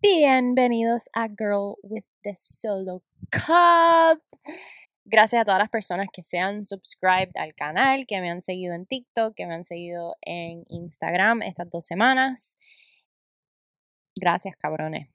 Bienvenidos 0.00 1.08
a 1.12 1.28
Girl 1.28 1.76
with 1.82 2.04
the 2.22 2.34
Solo 2.34 3.02
Cup. 3.30 4.22
Gracias 5.04 5.42
a 5.42 5.44
todas 5.44 5.58
las 5.58 5.68
personas 5.68 6.08
que 6.12 6.22
se 6.22 6.38
han 6.38 6.64
subscribed 6.64 7.32
al 7.36 7.54
canal, 7.54 8.06
que 8.06 8.20
me 8.20 8.30
han 8.30 8.42
seguido 8.42 8.74
en 8.74 8.86
TikTok, 8.86 9.34
que 9.34 9.46
me 9.46 9.54
han 9.54 9.64
seguido 9.64 10.16
en 10.22 10.64
Instagram 10.68 11.42
estas 11.42 11.70
dos 11.70 11.86
semanas. 11.86 12.56
Gracias, 14.16 14.56
cabrones. 14.56 15.08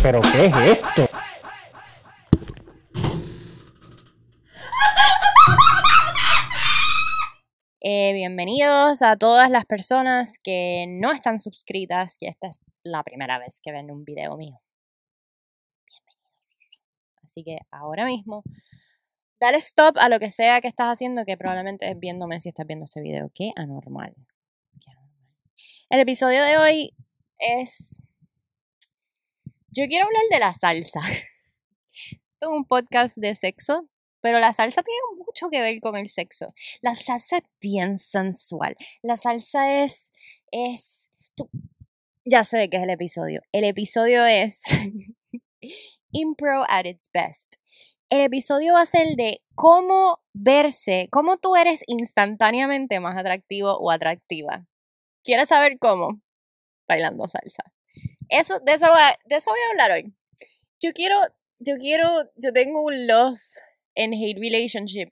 ¿Pero 0.00 0.20
qué 0.22 0.46
es 0.46 0.54
esto? 0.54 1.08
Eh, 7.80 8.12
bienvenidos 8.12 9.02
a 9.02 9.16
todas 9.16 9.50
las 9.50 9.64
personas 9.64 10.38
que 10.42 10.86
no 10.88 11.10
están 11.10 11.40
suscritas, 11.40 12.16
que 12.16 12.28
esta 12.28 12.46
es 12.46 12.60
la 12.84 13.02
primera 13.02 13.38
vez 13.38 13.60
que 13.60 13.72
ven 13.72 13.90
un 13.90 14.04
video 14.04 14.36
mío. 14.36 14.60
Bienvenidos. 15.86 16.44
Así 17.24 17.42
que 17.42 17.58
ahora 17.72 18.04
mismo, 18.04 18.44
dale 19.40 19.58
stop 19.58 19.98
a 19.98 20.08
lo 20.08 20.20
que 20.20 20.30
sea 20.30 20.60
que 20.60 20.68
estás 20.68 20.92
haciendo, 20.92 21.24
que 21.24 21.36
probablemente 21.36 21.90
es 21.90 21.98
viéndome 21.98 22.40
si 22.40 22.50
estás 22.50 22.66
viendo 22.66 22.84
este 22.84 23.00
video. 23.00 23.32
Qué 23.34 23.50
anormal. 23.56 24.14
Qué 24.80 24.92
anormal. 24.92 25.34
El 25.90 26.00
episodio 26.00 26.44
de 26.44 26.56
hoy 26.56 26.94
es... 27.38 28.00
Yo 29.70 29.86
quiero 29.86 30.06
hablar 30.06 30.22
de 30.30 30.38
la 30.38 30.54
salsa. 30.54 31.00
Tengo 32.40 32.54
un 32.54 32.64
podcast 32.64 33.18
de 33.18 33.34
sexo, 33.34 33.86
pero 34.22 34.38
la 34.38 34.54
salsa 34.54 34.82
tiene 34.82 35.00
mucho 35.18 35.50
que 35.50 35.60
ver 35.60 35.78
con 35.80 35.94
el 35.96 36.08
sexo. 36.08 36.54
La 36.80 36.94
salsa 36.94 37.38
es 37.38 37.44
bien 37.60 37.98
sensual. 37.98 38.76
La 39.02 39.16
salsa 39.16 39.82
es. 39.82 40.12
es. 40.52 41.10
Ya 42.24 42.44
sé 42.44 42.56
de 42.56 42.70
qué 42.70 42.78
es 42.78 42.82
el 42.84 42.90
episodio. 42.90 43.42
El 43.52 43.64
episodio 43.64 44.24
es. 44.24 44.62
Impro 46.12 46.64
at 46.68 46.86
its 46.86 47.10
best. 47.12 47.56
El 48.08 48.22
episodio 48.22 48.72
va 48.72 48.82
a 48.82 48.86
ser 48.86 49.16
de 49.16 49.42
cómo 49.54 50.22
verse, 50.32 51.08
cómo 51.10 51.36
tú 51.36 51.56
eres 51.56 51.82
instantáneamente 51.86 53.00
más 53.00 53.18
atractivo 53.18 53.76
o 53.76 53.90
atractiva. 53.90 54.66
¿Quieres 55.24 55.50
saber 55.50 55.78
cómo? 55.78 56.22
Bailando 56.88 57.26
salsa. 57.26 57.64
Eso, 58.28 58.60
de, 58.60 58.72
eso 58.72 58.86
va- 58.88 59.18
de 59.24 59.36
eso 59.36 59.50
voy 59.50 59.60
a 59.66 59.70
hablar 59.70 59.92
hoy. 59.92 60.12
Yo 60.80 60.92
quiero, 60.92 61.16
yo 61.58 61.76
quiero, 61.76 62.30
yo 62.36 62.52
tengo 62.52 62.82
un 62.82 63.06
love 63.06 63.38
and 63.96 64.14
hate 64.14 64.38
relationship. 64.38 65.08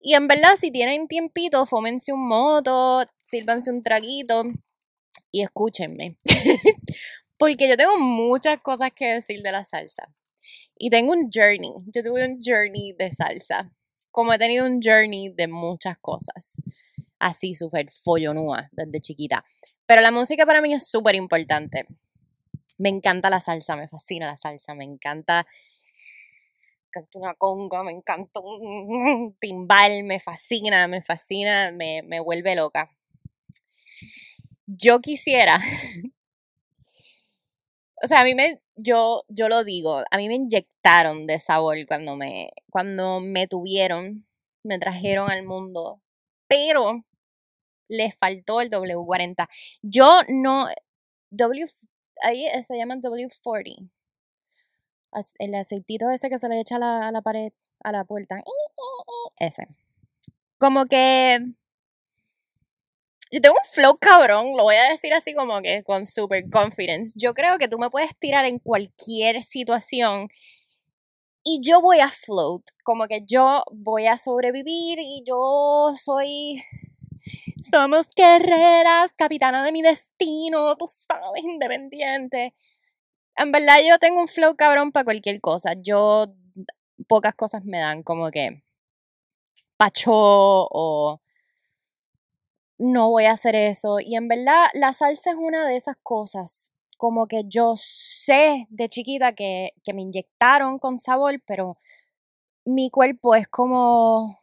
Y 0.00 0.14
en 0.14 0.26
verdad, 0.28 0.54
si 0.60 0.70
tienen 0.70 1.06
tiempito, 1.08 1.64
fómense 1.66 2.12
un 2.12 2.26
moto, 2.28 3.04
sírvanse 3.22 3.70
un 3.70 3.82
traguito 3.82 4.42
y 5.30 5.42
escúchenme. 5.42 6.16
Porque 7.38 7.68
yo 7.68 7.76
tengo 7.76 7.98
muchas 7.98 8.60
cosas 8.60 8.90
que 8.94 9.06
decir 9.14 9.42
de 9.42 9.52
la 9.52 9.64
salsa. 9.64 10.14
Y 10.76 10.90
tengo 10.90 11.12
un 11.12 11.28
journey. 11.32 11.72
Yo 11.94 12.02
tuve 12.02 12.24
un 12.24 12.38
journey 12.44 12.92
de 12.98 13.10
salsa. 13.12 13.72
Como 14.10 14.32
he 14.32 14.38
tenido 14.38 14.66
un 14.66 14.80
journey 14.82 15.30
de 15.30 15.46
muchas 15.48 15.96
cosas. 15.98 16.60
Así, 17.18 17.54
súper 17.54 17.88
follonúa 17.92 18.68
desde 18.72 19.00
chiquita. 19.00 19.44
Pero 19.86 20.02
la 20.02 20.10
música 20.10 20.44
para 20.46 20.60
mí 20.60 20.74
es 20.74 20.88
súper 20.88 21.14
importante. 21.14 21.84
Me 22.78 22.88
encanta 22.88 23.30
la 23.30 23.40
salsa, 23.40 23.76
me 23.76 23.88
fascina 23.88 24.26
la 24.26 24.36
salsa, 24.36 24.74
me 24.74 24.84
encanta 24.84 25.46
me 26.94 27.00
encanta 27.00 27.18
una 27.18 27.34
conga, 27.34 27.82
me 27.82 27.92
encanta 27.92 28.40
un 28.40 29.34
timbal, 29.40 30.04
me 30.04 30.20
fascina, 30.20 30.86
me 30.88 31.00
fascina, 31.00 31.70
me, 31.72 32.02
me 32.02 32.20
vuelve 32.20 32.54
loca. 32.54 32.90
Yo 34.66 35.00
quisiera, 35.00 35.58
o 38.02 38.06
sea, 38.06 38.20
a 38.20 38.24
mí 38.24 38.34
me, 38.34 38.60
yo, 38.76 39.24
yo 39.28 39.48
lo 39.48 39.64
digo, 39.64 40.02
a 40.10 40.16
mí 40.16 40.28
me 40.28 40.34
inyectaron 40.34 41.26
de 41.26 41.38
sabor 41.38 41.76
cuando 41.86 42.16
me, 42.16 42.50
cuando 42.70 43.20
me 43.20 43.46
tuvieron, 43.46 44.26
me 44.64 44.78
trajeron 44.78 45.30
al 45.30 45.44
mundo, 45.44 46.00
pero 46.48 47.04
les 47.88 48.14
faltó 48.16 48.60
el 48.60 48.70
W40. 48.70 49.48
Yo 49.82 50.22
no, 50.28 50.68
W, 51.30 51.66
ahí 52.22 52.46
se 52.62 52.76
llaman 52.76 53.00
W40 53.00 53.90
as- 55.12 55.34
el 55.38 55.54
aceitito 55.54 56.10
ese 56.10 56.28
que 56.30 56.38
se 56.38 56.48
le 56.48 56.60
echa 56.60 56.76
a 56.76 56.78
la, 56.78 57.08
a 57.08 57.12
la 57.12 57.22
pared, 57.22 57.52
a 57.84 57.92
la 57.92 58.04
puerta. 58.04 58.42
Ese. 59.38 59.66
Como 60.58 60.86
que. 60.86 61.38
Yo 63.30 63.40
tengo 63.40 63.54
un 63.56 63.64
flow 63.68 63.96
cabrón, 63.98 64.56
lo 64.56 64.62
voy 64.64 64.76
a 64.76 64.90
decir 64.90 65.12
así 65.14 65.32
como 65.34 65.62
que 65.62 65.82
con 65.84 66.06
super 66.06 66.48
confidence. 66.50 67.14
Yo 67.16 67.32
creo 67.34 67.56
que 67.58 67.66
tú 67.66 67.78
me 67.78 67.88
puedes 67.90 68.10
tirar 68.18 68.44
en 68.44 68.58
cualquier 68.58 69.42
situación 69.42 70.28
y 71.44 71.60
yo 71.62 71.80
voy 71.80 72.00
a 72.00 72.08
float. 72.08 72.62
Como 72.84 73.06
que 73.06 73.22
yo 73.26 73.62
voy 73.72 74.06
a 74.06 74.16
sobrevivir 74.16 74.98
y 75.00 75.22
yo 75.26 75.94
soy. 75.96 76.62
Somos 77.70 78.08
guerreras, 78.14 79.12
capitana 79.16 79.62
de 79.64 79.72
mi 79.72 79.82
destino, 79.82 80.76
tú 80.76 80.86
sabes, 80.86 81.44
independiente. 81.44 82.54
En 83.36 83.52
verdad 83.52 83.76
yo 83.86 83.98
tengo 83.98 84.20
un 84.20 84.28
flow 84.28 84.56
cabrón 84.56 84.92
para 84.92 85.04
cualquier 85.04 85.40
cosa. 85.40 85.74
Yo 85.80 86.34
pocas 87.08 87.34
cosas 87.34 87.64
me 87.64 87.78
dan 87.78 88.02
como 88.02 88.30
que 88.30 88.62
pacho 89.76 90.12
o 90.12 91.20
no 92.78 93.10
voy 93.10 93.24
a 93.24 93.32
hacer 93.32 93.54
eso. 93.54 94.00
Y 94.00 94.16
en 94.16 94.28
verdad 94.28 94.66
la 94.74 94.92
salsa 94.92 95.32
es 95.32 95.36
una 95.38 95.66
de 95.66 95.76
esas 95.76 95.96
cosas. 96.02 96.70
Como 96.98 97.26
que 97.26 97.44
yo 97.46 97.74
sé 97.76 98.66
de 98.70 98.88
chiquita 98.88 99.32
que, 99.34 99.72
que 99.84 99.92
me 99.92 100.02
inyectaron 100.02 100.78
con 100.78 100.98
sabor, 100.98 101.40
pero 101.46 101.76
mi 102.64 102.90
cuerpo 102.90 103.34
es 103.34 103.48
como... 103.48 104.41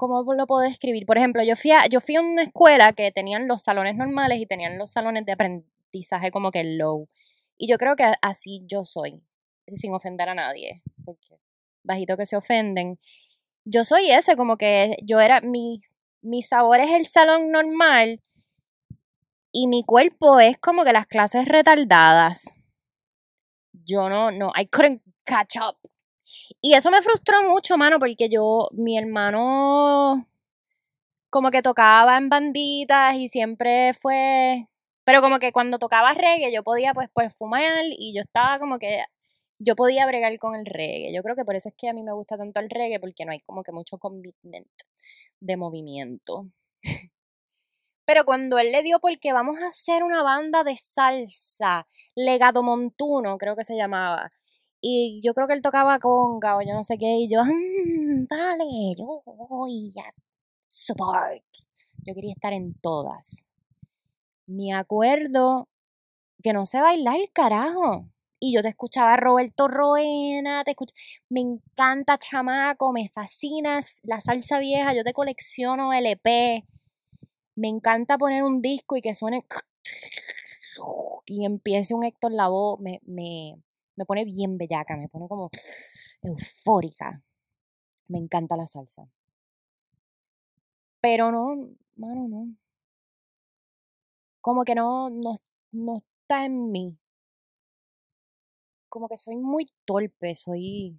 ¿Cómo 0.00 0.32
lo 0.32 0.46
puedo 0.46 0.62
describir? 0.62 1.04
Por 1.04 1.18
ejemplo, 1.18 1.42
yo 1.44 1.56
fui, 1.56 1.72
a, 1.72 1.86
yo 1.86 2.00
fui 2.00 2.16
a 2.16 2.22
una 2.22 2.44
escuela 2.44 2.94
que 2.94 3.12
tenían 3.12 3.46
los 3.46 3.62
salones 3.62 3.96
normales 3.96 4.40
y 4.40 4.46
tenían 4.46 4.78
los 4.78 4.92
salones 4.92 5.26
de 5.26 5.32
aprendizaje 5.32 6.30
como 6.30 6.50
que 6.50 6.64
low. 6.64 7.06
Y 7.58 7.68
yo 7.68 7.76
creo 7.76 7.96
que 7.96 8.10
así 8.22 8.62
yo 8.66 8.86
soy, 8.86 9.22
sin 9.66 9.92
ofender 9.92 10.30
a 10.30 10.34
nadie, 10.34 10.82
porque 11.04 11.36
bajito 11.82 12.16
que 12.16 12.24
se 12.24 12.34
ofenden. 12.34 12.98
Yo 13.66 13.84
soy 13.84 14.10
ese, 14.10 14.36
como 14.36 14.56
que 14.56 14.96
yo 15.02 15.20
era, 15.20 15.42
mi, 15.42 15.82
mi 16.22 16.40
sabor 16.40 16.80
es 16.80 16.92
el 16.92 17.04
salón 17.04 17.50
normal 17.50 18.22
y 19.52 19.66
mi 19.66 19.84
cuerpo 19.84 20.40
es 20.40 20.56
como 20.56 20.82
que 20.82 20.94
las 20.94 21.08
clases 21.08 21.46
retardadas. 21.46 22.58
Yo 23.84 24.08
no, 24.08 24.30
no, 24.30 24.50
I 24.58 24.64
couldn't 24.64 25.02
catch 25.24 25.56
up. 25.58 25.76
Y 26.60 26.74
eso 26.74 26.90
me 26.90 27.02
frustró 27.02 27.42
mucho, 27.48 27.76
mano, 27.76 27.98
porque 27.98 28.28
yo, 28.28 28.68
mi 28.72 28.98
hermano, 28.98 30.26
como 31.30 31.50
que 31.50 31.62
tocaba 31.62 32.18
en 32.18 32.28
banditas 32.28 33.14
y 33.16 33.28
siempre 33.28 33.94
fue. 33.94 34.68
Pero 35.04 35.22
como 35.22 35.38
que 35.38 35.52
cuando 35.52 35.78
tocaba 35.78 36.14
reggae, 36.14 36.52
yo 36.52 36.62
podía 36.62 36.94
pues, 36.94 37.08
pues 37.12 37.34
fumar 37.36 37.84
y 37.88 38.14
yo 38.14 38.22
estaba 38.22 38.58
como 38.58 38.78
que. 38.78 39.04
Yo 39.62 39.76
podía 39.76 40.06
bregar 40.06 40.38
con 40.38 40.54
el 40.54 40.64
reggae. 40.66 41.12
Yo 41.14 41.22
creo 41.22 41.36
que 41.36 41.44
por 41.44 41.54
eso 41.56 41.68
es 41.68 41.74
que 41.76 41.88
a 41.88 41.92
mí 41.92 42.02
me 42.02 42.12
gusta 42.12 42.38
tanto 42.38 42.60
el 42.60 42.70
reggae, 42.70 42.98
porque 43.00 43.24
no 43.26 43.32
hay 43.32 43.40
como 43.40 43.62
que 43.62 43.72
mucho 43.72 43.98
commitment 43.98 44.66
de 45.40 45.56
movimiento. 45.56 46.46
Pero 48.06 48.24
cuando 48.24 48.58
él 48.58 48.72
le 48.72 48.82
dio 48.82 49.00
porque 49.00 49.32
vamos 49.32 49.58
a 49.58 49.68
hacer 49.68 50.02
una 50.02 50.22
banda 50.22 50.64
de 50.64 50.76
salsa, 50.76 51.86
Legado 52.16 52.62
Montuno, 52.62 53.38
creo 53.38 53.56
que 53.56 53.64
se 53.64 53.76
llamaba. 53.76 54.30
Y 54.80 55.20
yo 55.22 55.34
creo 55.34 55.46
que 55.46 55.54
él 55.54 55.62
tocaba 55.62 55.98
conga 55.98 56.56
o 56.56 56.62
yo 56.62 56.72
no 56.74 56.84
sé 56.84 56.96
qué. 56.98 57.06
Y 57.20 57.28
yo, 57.28 57.42
"Mm, 57.44 58.24
dale, 58.28 58.64
yo 58.98 59.22
voy 59.26 59.92
a 59.98 60.08
support. 60.68 61.44
Yo 62.06 62.14
quería 62.14 62.32
estar 62.32 62.52
en 62.52 62.74
todas. 62.80 63.46
Me 64.46 64.72
acuerdo 64.74 65.68
que 66.42 66.52
no 66.52 66.66
sé 66.66 66.80
bailar, 66.80 67.18
carajo. 67.32 68.08
Y 68.40 68.54
yo 68.54 68.62
te 68.62 68.70
escuchaba 68.70 69.16
Roberto 69.16 69.68
Roena, 69.68 70.64
te 70.64 70.70
escuch... 70.72 70.92
me 71.28 71.40
encanta 71.40 72.18
chamaco, 72.18 72.92
me 72.92 73.08
fascinas 73.10 74.00
la 74.02 74.20
salsa 74.20 74.58
vieja, 74.58 74.94
yo 74.94 75.04
te 75.04 75.12
colecciono 75.12 75.92
LP. 75.92 76.64
Me 77.56 77.68
encanta 77.68 78.18
poner 78.18 78.42
un 78.44 78.62
disco 78.62 78.96
y 78.96 79.02
que 79.02 79.14
suene 79.14 79.44
y 81.26 81.44
empiece 81.44 81.94
un 81.94 82.04
Héctor 82.04 82.32
Lavoe, 82.32 82.76
me, 82.80 83.56
me 84.00 84.06
pone 84.06 84.24
bien 84.24 84.56
bellaca, 84.56 84.96
me 84.96 85.08
pone 85.08 85.28
como 85.28 85.50
eufórica. 86.22 87.22
Me 88.08 88.18
encanta 88.18 88.56
la 88.56 88.66
salsa. 88.66 89.06
Pero 91.02 91.30
no, 91.30 91.68
mano, 91.96 92.28
no. 92.28 92.56
Como 94.40 94.64
que 94.64 94.74
no, 94.74 95.10
no, 95.10 95.36
no 95.72 95.98
está 95.98 96.46
en 96.46 96.72
mí. 96.72 96.96
Como 98.88 99.06
que 99.06 99.18
soy 99.18 99.36
muy 99.36 99.66
torpe, 99.84 100.34
soy 100.34 100.98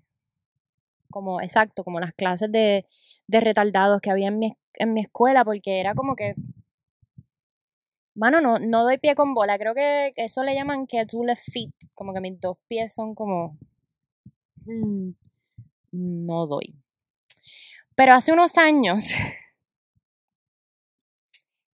como, 1.09 1.41
exacto, 1.41 1.83
como 1.83 1.99
las 1.99 2.13
clases 2.13 2.51
de, 2.51 2.85
de 3.27 3.39
retardados 3.41 3.99
que 3.99 4.11
había 4.11 4.27
en 4.27 4.37
mi, 4.37 4.55
en 4.75 4.93
mi 4.93 5.01
escuela, 5.01 5.43
porque 5.43 5.79
era 5.79 5.95
como 5.95 6.15
que 6.15 6.35
Mano, 8.13 8.41
no, 8.41 8.59
no 8.59 8.83
doy 8.83 8.97
pie 8.97 9.15
con 9.15 9.33
bola. 9.33 9.57
Creo 9.57 9.73
que 9.73 10.13
eso 10.15 10.43
le 10.43 10.53
llaman 10.53 10.87
que 10.87 11.05
tú 11.05 11.23
le 11.23 11.35
fit. 11.35 11.73
Como 11.93 12.13
que 12.13 12.21
mis 12.21 12.39
dos 12.39 12.57
pies 12.67 12.93
son 12.93 13.15
como. 13.15 13.57
mm, 14.65 15.11
no 15.91 16.47
doy. 16.47 16.75
Pero 17.95 18.13
hace 18.13 18.31
unos 18.31 18.57
años, 18.57 19.05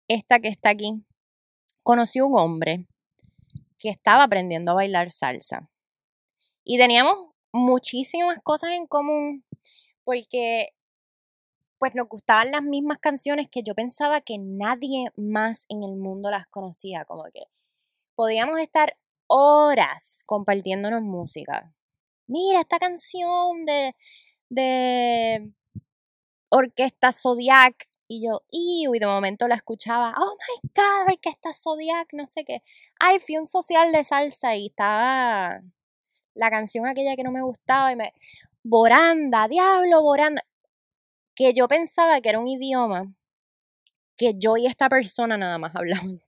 esta 0.08 0.40
que 0.40 0.48
está 0.48 0.70
aquí, 0.70 1.04
conocí 1.84 2.22
un 2.22 2.38
hombre 2.38 2.88
que 3.78 3.90
estaba 3.90 4.24
aprendiendo 4.24 4.72
a 4.72 4.76
bailar 4.76 5.12
salsa. 5.12 5.70
Y 6.64 6.78
teníamos 6.78 7.34
muchísimas 7.52 8.40
cosas 8.42 8.72
en 8.72 8.88
común 8.88 9.46
porque 10.04 10.70
pues 11.84 11.96
nos 11.96 12.08
gustaban 12.08 12.50
las 12.50 12.64
mismas 12.64 12.98
canciones 13.00 13.50
que 13.50 13.62
yo 13.62 13.76
pensaba 13.76 14.22
que 14.22 14.38
nadie 14.40 15.12
más 15.18 15.66
en 15.68 15.84
el 15.84 15.98
mundo 15.98 16.32
las 16.32 16.48
conocía, 16.48 17.04
como 17.04 17.26
que 17.26 17.44
podíamos 18.16 18.62
estar 18.62 18.96
horas 19.28 20.24
compartiéndonos 20.26 21.02
música. 21.02 21.74
Mira 22.26 22.62
esta 22.62 22.80
canción 22.80 23.66
de 23.66 23.96
de 24.48 25.52
Orquesta 26.48 27.12
Zodiac 27.12 27.90
y 28.08 28.26
yo, 28.26 28.44
y 28.50 28.88
de 28.98 29.06
momento 29.06 29.50
la 29.50 29.56
escuchaba, 29.56 30.16
oh 30.18 30.38
my 30.38 30.70
god, 30.74 31.14
Orquesta 31.14 31.52
Zodiac, 31.52 32.08
no 32.14 32.28
sé 32.28 32.46
qué. 32.46 32.64
Ay, 32.98 33.20
fui 33.20 33.36
un 33.36 33.46
social 33.46 33.92
de 33.92 34.06
salsa 34.06 34.56
y 34.56 34.68
estaba 34.68 35.60
la 36.34 36.50
canción 36.50 36.88
aquella 36.88 37.18
que 37.18 37.24
no 37.24 37.34
me 37.34 37.42
gustaba 37.42 37.92
y 37.92 37.98
me 37.98 38.14
Boranda, 38.64 39.50
diablo, 39.50 40.02
Boranda 40.02 40.46
que 41.36 41.54
yo 41.54 41.68
pensaba 41.68 42.22
que 42.22 42.30
era 42.30 42.40
un 42.40 42.48
idioma 42.48 43.14
que 44.18 44.34
yo 44.38 44.58
y 44.58 44.68
esta 44.68 44.90
persona 44.90 45.38
nada 45.38 45.58
más 45.58 45.76
hablaban. 45.76 46.22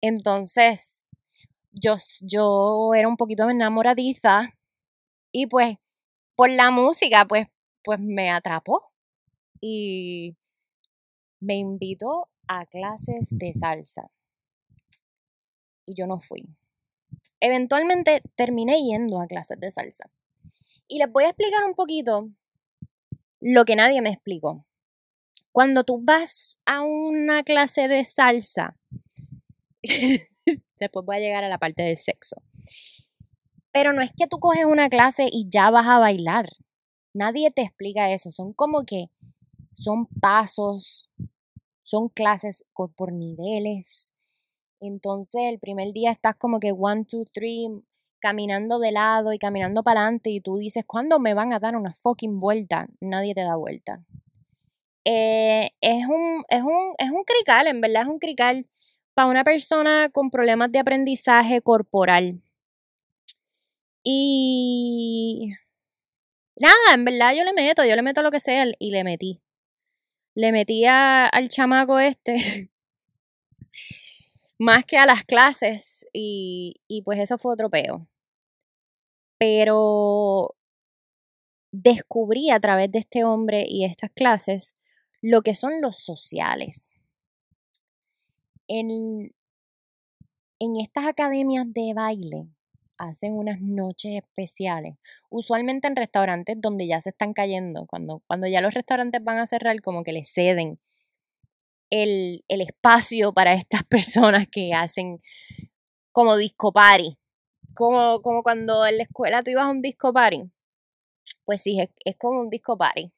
Entonces, 0.00 1.06
yo, 1.72 1.96
yo 2.20 2.94
era 2.94 3.08
un 3.08 3.16
poquito 3.16 3.48
enamoradiza 3.48 4.42
y 5.32 5.46
pues 5.46 5.76
por 6.36 6.50
la 6.50 6.70
música, 6.70 7.26
pues, 7.26 7.48
pues 7.82 7.98
me 7.98 8.30
atrapó 8.30 8.92
y 9.60 10.36
me 11.40 11.56
invitó 11.56 12.28
a 12.46 12.66
clases 12.66 13.28
de 13.30 13.52
salsa. 13.54 14.10
Y 15.84 15.94
yo 15.94 16.06
no 16.06 16.18
fui. 16.18 16.44
Eventualmente 17.40 18.22
terminé 18.36 18.82
yendo 18.82 19.20
a 19.20 19.26
clases 19.26 19.58
de 19.58 19.70
salsa. 19.70 20.10
Y 20.86 20.98
les 20.98 21.10
voy 21.10 21.24
a 21.24 21.30
explicar 21.30 21.64
un 21.64 21.74
poquito 21.74 22.30
lo 23.40 23.64
que 23.64 23.76
nadie 23.76 24.02
me 24.02 24.10
explicó. 24.10 24.66
Cuando 25.52 25.84
tú 25.84 26.00
vas 26.02 26.60
a 26.66 26.82
una 26.82 27.42
clase 27.42 27.88
de 27.88 28.04
salsa, 28.04 28.76
después 30.78 31.06
voy 31.06 31.16
a 31.16 31.20
llegar 31.20 31.44
a 31.44 31.48
la 31.48 31.58
parte 31.58 31.82
del 31.82 31.96
sexo, 31.96 32.42
pero 33.72 33.92
no 33.92 34.02
es 34.02 34.12
que 34.16 34.26
tú 34.26 34.38
coges 34.38 34.64
una 34.64 34.88
clase 34.88 35.28
y 35.30 35.48
ya 35.48 35.70
vas 35.70 35.86
a 35.86 35.98
bailar. 35.98 36.48
Nadie 37.14 37.50
te 37.50 37.62
explica 37.62 38.12
eso. 38.12 38.30
Son 38.30 38.52
como 38.52 38.84
que 38.84 39.10
son 39.74 40.06
pasos, 40.06 41.08
son 41.82 42.08
clases 42.08 42.64
por 42.96 43.12
niveles. 43.12 44.14
Entonces 44.80 45.42
el 45.44 45.58
primer 45.58 45.92
día 45.92 46.12
estás 46.12 46.36
como 46.36 46.60
que 46.60 46.72
one, 46.72 47.04
two, 47.04 47.24
three, 47.32 47.68
caminando 48.20 48.78
de 48.78 48.92
lado 48.92 49.32
y 49.32 49.38
caminando 49.38 49.82
para 49.82 50.02
adelante 50.02 50.30
y 50.30 50.40
tú 50.40 50.58
dices, 50.58 50.84
¿cuándo 50.86 51.18
me 51.18 51.34
van 51.34 51.52
a 51.52 51.58
dar 51.58 51.76
una 51.76 51.92
fucking 51.92 52.40
vuelta? 52.40 52.88
Nadie 53.00 53.34
te 53.34 53.42
da 53.42 53.56
vuelta. 53.56 54.02
Eh, 55.04 55.70
es, 55.80 56.06
un, 56.06 56.44
es, 56.48 56.62
un, 56.62 56.92
es 56.98 57.10
un 57.10 57.24
crical, 57.24 57.66
en 57.66 57.80
verdad 57.80 58.02
es 58.02 58.08
un 58.08 58.18
crical 58.18 58.66
para 59.14 59.28
una 59.28 59.44
persona 59.44 60.10
con 60.12 60.30
problemas 60.30 60.70
de 60.70 60.80
aprendizaje 60.80 61.62
corporal. 61.62 62.42
Y 64.04 65.50
nada, 66.60 66.94
en 66.94 67.04
verdad 67.04 67.34
yo 67.34 67.44
le 67.44 67.52
meto, 67.52 67.84
yo 67.84 67.96
le 67.96 68.02
meto 68.02 68.22
lo 68.22 68.30
que 68.30 68.40
sea 68.40 68.66
y 68.78 68.90
le 68.90 69.04
metí. 69.04 69.40
Le 70.34 70.52
metí 70.52 70.84
al 70.86 71.48
chamaco 71.48 71.98
este 71.98 72.36
más 74.58 74.84
que 74.84 74.98
a 74.98 75.06
las 75.06 75.24
clases 75.24 76.06
y, 76.12 76.80
y 76.88 77.02
pues 77.02 77.18
eso 77.20 77.38
fue 77.38 77.52
otro 77.52 77.70
peo. 77.70 78.06
Pero 79.38 80.56
descubrí 81.72 82.50
a 82.50 82.60
través 82.60 82.90
de 82.90 82.98
este 82.98 83.24
hombre 83.24 83.64
y 83.68 83.84
estas 83.84 84.10
clases 84.10 84.74
lo 85.20 85.42
que 85.42 85.54
son 85.54 85.80
los 85.80 85.96
sociales. 85.96 86.92
En, 88.68 89.32
en 90.58 90.76
estas 90.80 91.06
academias 91.06 91.66
de 91.72 91.94
baile 91.94 92.48
hacen 92.98 93.34
unas 93.34 93.60
noches 93.60 94.14
especiales, 94.14 94.96
usualmente 95.30 95.86
en 95.86 95.96
restaurantes 95.96 96.56
donde 96.60 96.86
ya 96.86 97.00
se 97.00 97.10
están 97.10 97.32
cayendo, 97.32 97.86
cuando, 97.86 98.22
cuando 98.26 98.48
ya 98.48 98.60
los 98.60 98.74
restaurantes 98.74 99.22
van 99.22 99.38
a 99.38 99.46
cerrar, 99.46 99.80
como 99.80 100.02
que 100.02 100.12
le 100.12 100.24
ceden 100.24 100.80
el, 101.90 102.44
el 102.48 102.60
espacio 102.60 103.32
para 103.32 103.54
estas 103.54 103.84
personas 103.84 104.46
que 104.50 104.72
hacen 104.74 105.22
como 106.12 106.36
disco 106.36 106.72
party. 106.72 107.18
Como, 107.74 108.22
como 108.22 108.42
cuando 108.42 108.86
en 108.86 108.98
la 108.98 109.04
escuela 109.04 109.42
tú 109.42 109.50
ibas 109.50 109.64
a 109.64 109.70
un 109.70 109.82
disco 109.82 110.12
party. 110.12 110.50
Pues 111.44 111.62
sí, 111.62 111.80
es, 111.80 111.90
es 112.04 112.16
como 112.16 112.40
un 112.40 112.50
disco 112.50 112.76
party. 112.76 113.12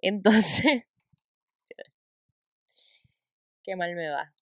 Entonces, 0.00 0.84
qué 3.62 3.76
mal 3.76 3.94
me 3.94 4.08
va. 4.08 4.32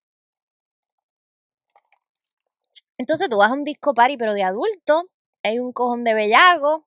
Entonces 2.98 3.28
tú 3.28 3.38
vas 3.38 3.50
a 3.50 3.54
un 3.54 3.64
disco 3.64 3.94
party, 3.94 4.16
pero 4.16 4.32
de 4.32 4.42
adulto, 4.42 5.10
hay 5.42 5.58
un 5.58 5.72
cojón 5.72 6.04
de 6.04 6.14
bellago, 6.14 6.86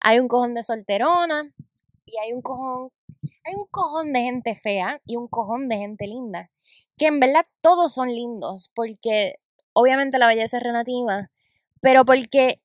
hay 0.00 0.18
un 0.18 0.28
cojón 0.28 0.54
de 0.54 0.62
solterona, 0.62 1.52
y 2.04 2.18
hay 2.18 2.32
un 2.32 2.42
cojón 2.42 2.90
hay 3.48 3.54
un 3.54 3.66
cojón 3.70 4.12
de 4.12 4.20
gente 4.20 4.54
fea 4.54 5.00
y 5.04 5.16
un 5.16 5.28
cojón 5.28 5.68
de 5.68 5.78
gente 5.78 6.06
linda. 6.06 6.50
Que 6.96 7.06
en 7.06 7.20
verdad 7.20 7.44
todos 7.60 7.94
son 7.94 8.08
lindos, 8.08 8.70
porque 8.74 9.36
obviamente 9.72 10.18
la 10.18 10.26
belleza 10.26 10.58
es 10.58 10.62
relativa, 10.62 11.30
pero 11.80 12.04
porque 12.04 12.60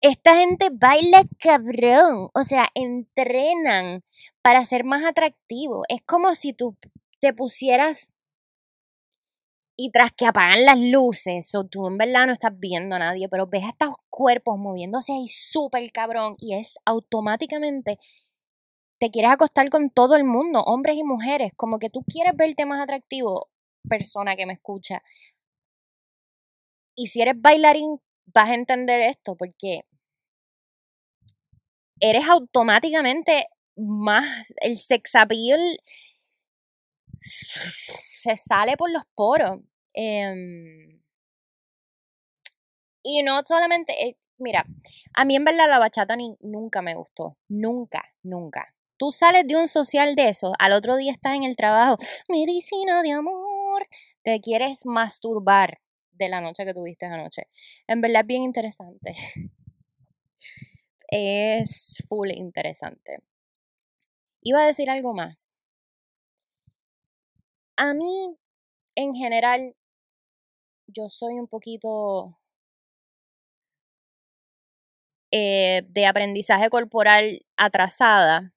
esta 0.00 0.36
gente 0.36 0.70
baila 0.72 1.22
cabrón, 1.38 2.28
o 2.34 2.44
sea, 2.44 2.68
entrenan 2.74 4.02
para 4.42 4.64
ser 4.64 4.84
más 4.84 5.04
atractivo. 5.04 5.84
Es 5.88 6.02
como 6.02 6.34
si 6.34 6.52
tú 6.52 6.76
te 7.20 7.32
pusieras 7.32 8.12
y 9.76 9.90
tras 9.90 10.12
que 10.12 10.26
apagan 10.26 10.64
las 10.64 10.78
luces, 10.78 11.54
o 11.54 11.64
tú 11.64 11.86
en 11.88 11.96
verdad 11.98 12.26
no 12.26 12.32
estás 12.32 12.52
viendo 12.58 12.96
a 12.96 12.98
nadie, 12.98 13.28
pero 13.28 13.46
ves 13.46 13.64
a 13.64 13.70
estos 13.70 13.94
cuerpos 14.10 14.58
moviéndose 14.58 15.12
ahí 15.12 15.26
súper 15.28 15.90
cabrón 15.92 16.36
y 16.38 16.54
es 16.54 16.78
automáticamente 16.84 17.98
te 19.02 19.10
quieres 19.10 19.32
acostar 19.32 19.68
con 19.68 19.90
todo 19.90 20.14
el 20.14 20.22
mundo, 20.22 20.60
hombres 20.60 20.94
y 20.94 21.02
mujeres, 21.02 21.52
como 21.56 21.80
que 21.80 21.90
tú 21.90 22.04
quieres 22.04 22.36
verte 22.36 22.66
más 22.66 22.80
atractivo, 22.80 23.50
persona 23.88 24.36
que 24.36 24.46
me 24.46 24.52
escucha. 24.52 25.02
Y 26.94 27.08
si 27.08 27.20
eres 27.20 27.34
bailarín, 27.36 28.00
vas 28.26 28.50
a 28.50 28.54
entender 28.54 29.00
esto, 29.00 29.34
porque 29.36 29.80
eres 31.98 32.28
automáticamente 32.28 33.48
más, 33.74 34.54
el 34.60 34.78
sex 34.78 35.16
appeal 35.16 35.80
se 37.20 38.36
sale 38.36 38.76
por 38.76 38.92
los 38.92 39.02
poros. 39.16 39.62
Em, 39.94 41.02
y 43.02 43.24
no 43.24 43.42
solamente, 43.44 43.92
eh, 44.06 44.16
mira, 44.38 44.64
a 45.14 45.24
mí 45.24 45.34
en 45.34 45.44
verdad 45.44 45.68
la 45.68 45.80
bachata 45.80 46.14
ni, 46.14 46.36
nunca 46.40 46.82
me 46.82 46.94
gustó, 46.94 47.36
nunca, 47.48 48.04
nunca. 48.22 48.72
Tú 49.02 49.10
sales 49.10 49.44
de 49.48 49.56
un 49.56 49.66
social 49.66 50.14
de 50.14 50.28
eso, 50.28 50.52
al 50.60 50.72
otro 50.72 50.94
día 50.94 51.10
estás 51.10 51.34
en 51.34 51.42
el 51.42 51.56
trabajo, 51.56 51.96
medicina 52.28 53.02
de 53.02 53.10
amor, 53.10 53.84
te 54.22 54.40
quieres 54.40 54.86
masturbar 54.86 55.80
de 56.12 56.28
la 56.28 56.40
noche 56.40 56.64
que 56.64 56.72
tuviste 56.72 57.06
anoche. 57.06 57.48
En 57.88 58.00
verdad 58.00 58.20
es 58.20 58.26
bien 58.28 58.44
interesante. 58.44 59.16
Es 61.08 62.04
full 62.08 62.30
interesante. 62.30 63.16
Iba 64.40 64.62
a 64.62 64.66
decir 64.66 64.88
algo 64.88 65.14
más. 65.14 65.52
A 67.76 67.94
mí, 67.94 68.36
en 68.94 69.16
general, 69.16 69.74
yo 70.86 71.08
soy 71.08 71.40
un 71.40 71.48
poquito 71.48 72.38
eh, 75.32 75.82
de 75.88 76.06
aprendizaje 76.06 76.70
corporal 76.70 77.40
atrasada. 77.56 78.52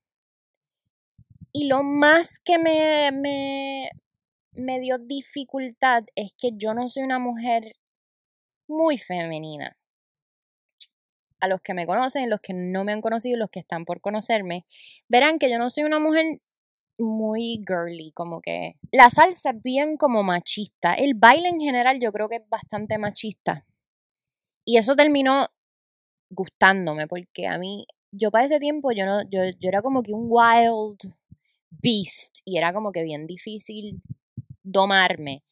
Y 1.58 1.70
lo 1.70 1.84
más 1.84 2.38
que 2.44 2.58
me, 2.58 3.12
me, 3.14 3.90
me 4.52 4.82
dio 4.82 4.98
dificultad 4.98 6.04
es 6.14 6.36
que 6.38 6.50
yo 6.58 6.74
no 6.74 6.90
soy 6.90 7.04
una 7.04 7.18
mujer 7.18 7.78
muy 8.68 8.98
femenina. 8.98 9.78
A 11.40 11.48
los 11.48 11.62
que 11.62 11.74
me 11.74 11.86
conocen, 11.86 12.30
los 12.30 12.42
que 12.42 12.52
no 12.52 12.84
me 12.84 12.92
han 12.92 13.00
conocido, 13.00 13.38
los 13.38 13.50
que 13.50 13.62
están 13.62 13.86
por 13.86 14.02
conocerme, 14.02 14.66
verán 15.08 15.40
que 15.40 15.50
yo 15.50 15.58
no 15.58 15.70
soy 15.70 15.86
una 15.86 15.98
mujer 15.98 16.42
muy 17.00 17.64
girly, 17.66 18.12
como 18.12 18.42
que 18.42 18.76
la 18.92 19.10
salsa 19.10 19.52
es 19.52 19.64
bien 19.64 19.96
como 19.96 20.24
machista. 20.24 20.94
El 20.94 21.14
baile 21.16 21.48
en 21.48 21.62
general 21.62 22.00
yo 22.02 22.12
creo 22.12 22.28
que 22.28 22.36
es 22.36 22.50
bastante 22.50 22.98
machista. 22.98 23.66
Y 24.66 24.76
eso 24.76 24.94
terminó 24.98 25.48
gustándome, 26.30 27.08
porque 27.08 27.48
a 27.48 27.58
mí, 27.58 27.88
yo 28.12 28.30
para 28.30 28.44
ese 28.44 28.60
tiempo, 28.60 28.92
yo 28.92 29.06
no, 29.06 29.22
yo, 29.30 29.40
yo 29.58 29.70
era 29.70 29.82
como 29.82 30.04
que 30.04 30.12
un 30.12 30.28
wild 30.30 30.98
beast, 31.82 32.40
y 32.46 32.58
era 32.58 32.74
como 32.74 32.92
que 32.92 33.04
bien 33.04 33.28
difícil 33.28 34.02
domarme. 34.64 35.44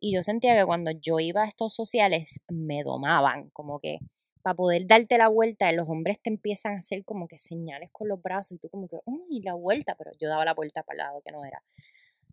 Y 0.00 0.14
yo 0.14 0.22
sentía 0.22 0.56
que 0.58 0.64
cuando 0.64 0.90
yo 0.90 1.20
iba 1.20 1.42
a 1.42 1.46
estos 1.46 1.74
sociales, 1.74 2.40
me 2.48 2.82
domaban, 2.82 3.50
como 3.50 3.78
que 3.78 3.98
para 4.42 4.56
poder 4.56 4.86
darte 4.86 5.16
la 5.18 5.28
vuelta, 5.28 5.70
los 5.72 5.88
hombres 5.88 6.20
te 6.20 6.30
empiezan 6.30 6.74
a 6.74 6.78
hacer 6.78 7.04
como 7.04 7.28
que 7.28 7.38
señales 7.38 7.90
con 7.92 8.08
los 8.08 8.20
brazos 8.20 8.52
y 8.52 8.58
tú 8.58 8.68
como 8.68 8.88
que, 8.88 8.98
uy, 9.04 9.40
la 9.42 9.54
vuelta, 9.54 9.94
pero 9.96 10.10
yo 10.20 10.28
daba 10.28 10.44
la 10.44 10.54
vuelta 10.54 10.82
para 10.82 10.94
el 10.94 10.98
lado 11.06 11.22
que 11.24 11.30
no 11.30 11.44
era. 11.44 11.62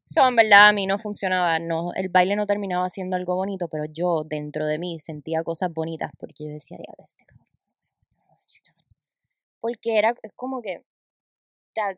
Eso 0.05 0.27
en 0.27 0.35
verdad 0.35 0.69
a 0.69 0.73
mí 0.73 0.87
no 0.87 0.97
funcionaba, 0.97 1.59
no, 1.59 1.93
el 1.93 2.09
baile 2.09 2.35
no 2.35 2.47
terminaba 2.47 2.89
siendo 2.89 3.15
algo 3.15 3.35
bonito, 3.35 3.67
pero 3.67 3.85
yo 3.85 4.23
dentro 4.23 4.65
de 4.65 4.79
mí 4.79 4.99
sentía 4.99 5.43
cosas 5.43 5.71
bonitas 5.71 6.09
porque 6.17 6.45
yo 6.45 6.49
decía, 6.51 6.77
diablo, 6.77 7.03
este 7.03 7.25
cabrón. 7.25 7.45
Porque 9.61 9.99
era 9.99 10.15
como 10.35 10.61
que 10.61 10.83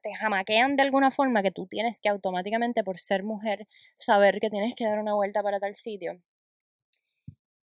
te, 0.01 0.13
jamaquean 0.15 0.75
de 0.75 0.83
alguna 0.83 1.11
forma 1.11 1.43
que 1.43 1.51
tú 1.51 1.67
tienes 1.67 2.00
que 2.00 2.09
automáticamente 2.09 2.83
por 2.83 3.00
ser 3.00 3.23
mujer 3.23 3.67
saber 3.95 4.39
que 4.39 4.50
tienes 4.50 4.75
que 4.75 4.85
dar 4.85 5.00
una 5.00 5.13
vuelta 5.13 5.43
para 5.43 5.59
tal 5.59 5.75
sitio. 5.75 6.21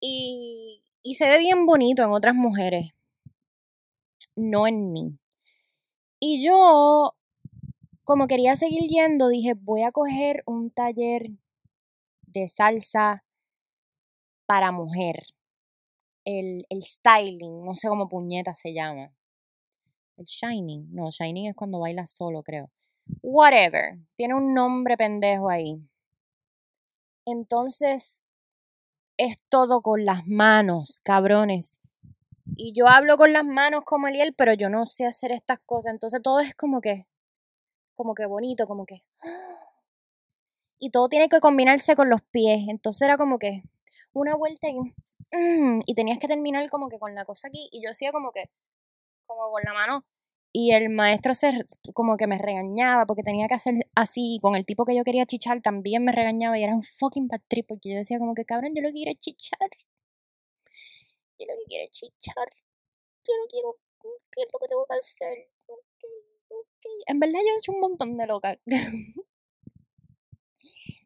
Y, 0.01 0.83
y 1.03 1.15
se 1.15 1.29
ve 1.29 1.39
bien 1.39 1.67
bonito 1.67 2.03
en 2.05 2.11
otras 2.11 2.35
mujeres, 2.35 2.93
no 4.37 4.67
en 4.67 4.93
mí. 4.93 5.19
Y 6.21 6.45
yo, 6.45 7.15
como 8.05 8.27
quería 8.27 8.57
seguir 8.57 8.89
yendo, 8.89 9.29
dije, 9.29 9.55
voy 9.55 9.83
a 9.85 9.93
coger 9.93 10.43
un 10.47 10.71
taller 10.71 11.31
de 12.27 12.49
salsa 12.49 13.25
para 14.47 14.73
mujer. 14.73 15.25
El, 16.25 16.67
el 16.69 16.83
styling, 16.83 17.65
no 17.65 17.75
sé 17.75 17.89
cómo 17.89 18.09
puñeta 18.09 18.55
se 18.55 18.75
llama. 18.75 19.13
El 20.19 20.25
shining, 20.25 20.93
no, 20.93 21.11
shining 21.11 21.47
es 21.47 21.55
cuando 21.55 21.79
bailas 21.79 22.11
solo, 22.11 22.43
creo. 22.43 22.71
Whatever, 23.23 23.99
tiene 24.17 24.35
un 24.35 24.53
nombre 24.53 24.97
pendejo 24.97 25.49
ahí. 25.49 25.81
Entonces, 27.25 28.25
es 29.17 29.39
todo 29.49 29.81
con 29.81 30.05
las 30.05 30.27
manos, 30.27 31.01
cabrones. 31.05 31.79
Y 32.57 32.73
yo 32.73 32.89
hablo 32.89 33.17
con 33.17 33.33
las 33.33 33.45
manos 33.45 33.83
como 33.85 34.09
Eliel, 34.09 34.35
pero 34.35 34.55
yo 34.55 34.69
no 34.69 34.87
sé 34.87 35.07
hacer 35.07 35.31
estas 35.31 35.61
cosas. 35.65 35.93
Entonces 35.93 36.21
todo 36.21 36.41
es 36.41 36.53
como 36.57 36.81
que, 36.81 37.07
como 37.95 38.15
que 38.15 38.27
bonito, 38.27 38.67
como 38.67 38.87
que. 38.87 39.03
Y 40.81 40.91
todo 40.91 41.09
tiene 41.09 41.29
que 41.29 41.41
combinarse 41.41 41.97
con 41.97 42.09
los 42.09 42.23
pies. 42.23 42.69
Entonces 42.69 43.03
era 43.03 43.17
como 43.17 43.39
que 43.39 43.63
una 44.13 44.37
vuelta 44.37 44.69
y, 44.69 44.77
y 45.87 45.95
tenías 45.95 46.19
que 46.21 46.29
terminar 46.29 46.69
como 46.71 46.89
que 46.89 46.99
con 46.99 47.15
la 47.15 47.25
cosa 47.25 47.49
aquí. 47.49 47.69
Y 47.73 47.83
yo 47.83 47.91
hacía 47.91 48.13
como 48.13 48.31
que, 48.33 48.51
como 49.29 49.51
con 49.53 49.63
la 49.63 49.73
mano 49.73 50.05
y 50.53 50.73
el 50.73 50.89
maestro 50.89 51.35
se 51.35 51.53
como 51.95 52.17
que 52.17 52.27
me 52.27 52.39
regañaba 52.39 53.07
porque 53.07 53.23
tenía 53.23 53.47
que 53.47 53.55
hacer 53.55 53.75
así 53.95 54.37
y 54.37 54.39
con 54.41 54.57
el 54.57 54.65
tipo 54.65 54.85
que 54.85 54.97
yo 54.97 55.05
quería 55.05 55.27
chichar 55.27 55.61
también 55.63 56.05
me 56.05 56.11
regañaba 56.13 56.59
y 56.59 56.65
era 56.65 56.75
un 56.75 56.83
fucking 56.83 57.29
bad 57.29 57.43
porque 57.69 57.91
yo 57.91 57.97
decía 57.97 58.19
como 58.19 58.35
que 58.35 58.45
cabrón 58.45 58.73
yo 58.75 58.83
lo 58.83 58.91
quiero 58.91 59.13
chichar 59.17 59.69
yo 61.39 61.47
lo 61.47 61.55
que 61.61 61.65
quiero 61.69 61.85
chichar. 61.91 62.49
Yo 63.27 63.35
no 63.41 63.47
quiero 63.49 63.77
qué 64.33 64.43
es 64.43 64.49
lo 64.53 64.59
que 64.59 64.69
tengo 64.69 64.87
que 64.87 64.97
hacer 64.97 65.51
okay, 65.67 66.11
okay. 66.49 66.99
en 67.07 67.21
verdad 67.21 67.41
yo 67.45 67.53
he 67.53 67.59
hecho 67.59 67.73
un 67.73 67.81
montón 67.81 68.17
de 68.17 68.27
locas 68.27 68.59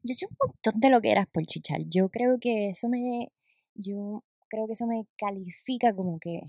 yo 0.03 0.13
hecho 0.13 0.27
un 0.29 0.37
montón 0.39 0.81
de 0.81 0.91
lo 0.91 1.01
que 1.01 1.11
eras 1.11 1.27
por 1.27 1.45
chichar. 1.45 1.81
Yo 1.87 2.09
creo 2.09 2.39
que 2.41 2.71
eso 2.71 2.89
me 2.89 3.33
yo 3.75 4.25
creo 4.49 4.67
que 4.67 4.73
eso 4.73 4.87
me 4.87 5.07
califica 5.17 5.95
como 5.95 6.19
que 6.19 6.41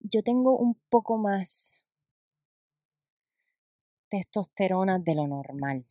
yo 0.00 0.22
tengo 0.22 0.56
un 0.56 0.74
poco 0.88 1.18
más 1.18 1.84
testosterona 4.08 4.98
de 4.98 5.14
lo 5.14 5.26
normal. 5.26 5.84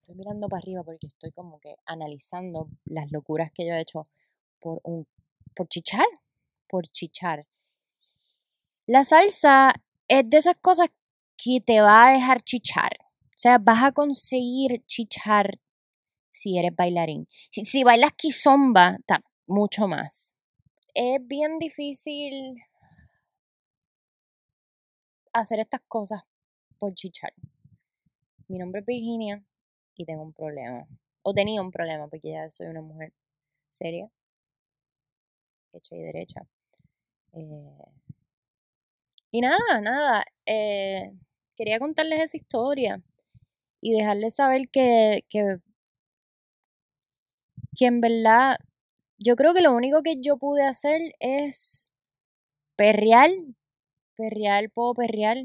Estoy 0.00 0.16
mirando 0.16 0.48
para 0.48 0.60
arriba 0.60 0.82
porque 0.84 1.08
estoy 1.08 1.32
como 1.32 1.58
que 1.58 1.76
analizando 1.84 2.68
las 2.84 3.10
locuras 3.10 3.50
que 3.52 3.66
yo 3.66 3.72
he 3.72 3.80
hecho 3.80 4.04
por 4.60 4.80
un 4.84 5.06
por 5.54 5.68
chichar, 5.68 6.06
por 6.68 6.86
chichar. 6.86 7.46
La 8.86 9.04
salsa 9.04 9.74
es 10.06 10.28
de 10.28 10.36
esas 10.36 10.56
cosas 10.60 10.90
que 11.36 11.60
te 11.60 11.80
va 11.80 12.08
a 12.08 12.12
dejar 12.12 12.42
chichar. 12.42 12.92
O 13.00 13.38
sea, 13.38 13.58
vas 13.58 13.82
a 13.82 13.92
conseguir 13.92 14.84
chichar 14.86 15.58
si 16.30 16.58
eres 16.58 16.74
bailarín. 16.76 17.26
Si, 17.50 17.82
bailas 17.82 18.12
kizomba, 18.12 18.96
está 18.98 19.22
mucho 19.46 19.88
más. 19.88 20.36
Es 20.94 21.18
bien 21.26 21.58
difícil 21.58 22.56
hacer 25.40 25.60
estas 25.60 25.80
cosas 25.88 26.22
por 26.78 26.94
chichar 26.94 27.32
mi 28.48 28.58
nombre 28.58 28.80
es 28.80 28.86
Virginia 28.86 29.42
y 29.96 30.04
tengo 30.04 30.22
un 30.22 30.32
problema. 30.32 30.86
O 31.22 31.34
tenía 31.34 31.60
un 31.60 31.70
problema 31.70 32.08
porque 32.08 32.30
ya 32.30 32.50
soy 32.50 32.68
una 32.68 32.82
mujer 32.82 33.12
seria, 33.70 34.08
hecha 35.72 35.96
y 35.96 36.02
derecha. 36.02 36.46
Eh, 37.32 37.84
y 39.30 39.40
nada, 39.40 39.80
nada. 39.80 40.24
Eh, 40.46 41.12
quería 41.56 41.78
contarles 41.78 42.20
esa 42.20 42.36
historia 42.36 43.02
y 43.80 43.92
dejarles 43.94 44.36
saber 44.36 44.68
que, 44.70 45.24
que, 45.28 45.58
que 47.76 47.86
en 47.86 48.00
verdad 48.00 48.58
yo 49.18 49.36
creo 49.36 49.54
que 49.54 49.62
lo 49.62 49.72
único 49.74 50.02
que 50.02 50.20
yo 50.20 50.38
pude 50.38 50.62
hacer 50.62 51.00
es 51.20 51.88
perrear, 52.76 53.30
perrear, 54.16 54.70
puedo 54.70 54.94
perrear, 54.94 55.38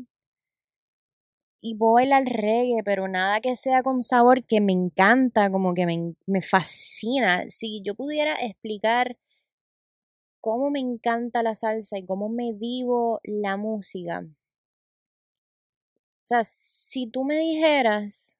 y 1.61 1.75
voy 1.75 2.11
al 2.11 2.25
reggae, 2.25 2.81
pero 2.83 3.07
nada 3.07 3.39
que 3.39 3.55
sea 3.55 3.83
con 3.83 4.01
sabor 4.01 4.43
que 4.43 4.59
me 4.59 4.73
encanta, 4.73 5.51
como 5.51 5.75
que 5.75 5.85
me, 5.85 6.15
me 6.25 6.41
fascina. 6.41 7.45
Si 7.49 7.81
yo 7.83 7.93
pudiera 7.95 8.33
explicar 8.41 9.17
cómo 10.39 10.71
me 10.71 10.79
encanta 10.79 11.43
la 11.43 11.53
salsa 11.53 11.99
y 11.99 12.05
cómo 12.05 12.29
me 12.29 12.51
vivo 12.53 13.19
la 13.23 13.57
música. 13.57 14.25
O 14.25 16.23
sea, 16.23 16.43
si 16.43 17.07
tú 17.07 17.23
me 17.23 17.37
dijeras, 17.37 18.39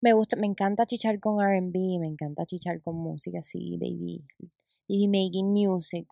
me 0.00 0.12
gusta, 0.12 0.36
me 0.36 0.46
encanta 0.46 0.86
chichar 0.86 1.20
con 1.20 1.40
RB, 1.40 2.00
me 2.00 2.08
encanta 2.08 2.44
chichar 2.46 2.80
con 2.80 2.96
música 2.96 3.38
así, 3.38 3.76
baby. 3.78 4.26
Y 4.88 5.06
making 5.06 5.52
music 5.52 6.08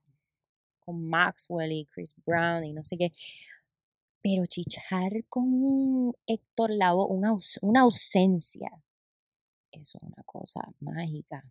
con 0.84 1.04
Maxwell 1.08 1.72
y 1.72 1.86
Chris 1.86 2.14
Brown 2.24 2.64
y 2.64 2.72
no 2.72 2.84
sé 2.84 2.96
qué. 2.96 3.12
Pero 4.22 4.46
chichar 4.46 5.24
con 5.28 6.12
Héctor 6.26 6.70
Lavoe, 6.70 7.08
una, 7.08 7.34
una 7.62 7.80
ausencia, 7.80 8.70
eso 9.72 9.98
es 9.98 10.04
una 10.04 10.22
cosa 10.24 10.60
mágica. 10.80 11.42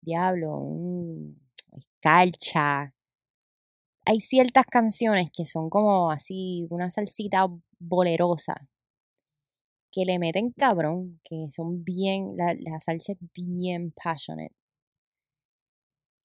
Diablo, 0.00 0.56
un 0.58 1.38
escarcha. 1.76 2.94
Hay 4.06 4.20
ciertas 4.20 4.66
canciones 4.66 5.30
que 5.32 5.44
son 5.46 5.68
como 5.70 6.10
así, 6.10 6.66
una 6.70 6.90
salsita 6.90 7.46
bolerosa, 7.78 8.54
que 9.92 10.04
le 10.04 10.18
meten 10.18 10.52
cabrón, 10.52 11.20
que 11.24 11.46
son 11.50 11.84
bien, 11.84 12.36
la, 12.36 12.54
la 12.54 12.80
salsa 12.80 13.12
es 13.12 13.18
bien 13.34 13.92
passionate. 13.92 14.54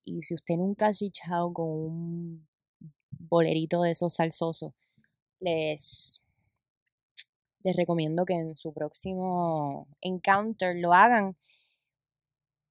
Y 0.05 0.21
si 0.21 0.35
usted 0.35 0.55
nunca 0.55 0.87
ha 0.87 0.93
chichado 0.93 1.51
con 1.51 1.67
un 1.67 2.47
bolerito 3.09 3.81
de 3.81 3.91
esos 3.91 4.13
salsosos, 4.13 4.73
les, 5.39 6.23
les 7.63 7.75
recomiendo 7.75 8.25
que 8.25 8.33
en 8.33 8.55
su 8.55 8.71
próximo 8.73 9.87
encounter 10.01 10.75
lo 10.75 10.93
hagan. 10.93 11.35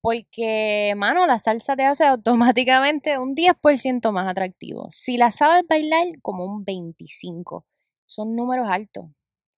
Porque, 0.01 0.95
mano, 0.97 1.27
la 1.27 1.39
salsa 1.39 1.77
te 1.77 1.85
hace 1.85 2.05
automáticamente 2.05 3.19
un 3.19 3.35
10% 3.35 4.13
más 4.13 4.29
atractivo. 4.29 4.87
Si 4.91 5.17
la 5.17 5.31
sabes 5.31 5.65
bailar, 5.69 6.07
como 6.23 6.45
un 6.45 6.65
25%. 6.65 7.65
Son 8.07 8.37
números 8.37 8.69
altos. 8.71 9.07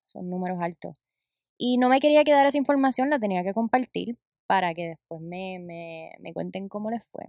Son 0.07 0.29
números 0.29 0.57
altos. 0.61 0.95
Y 1.57 1.77
no 1.77 1.89
me 1.89 1.99
quería 1.99 2.23
quedar 2.23 2.47
esa 2.47 2.57
información, 2.57 3.09
la 3.09 3.19
tenía 3.19 3.43
que 3.43 3.53
compartir 3.53 4.17
para 4.47 4.73
que 4.73 4.89
después 4.89 5.21
me, 5.21 5.59
me, 5.59 6.11
me 6.19 6.33
cuenten 6.33 6.69
cómo 6.69 6.89
les 6.91 7.05
fue. 7.05 7.27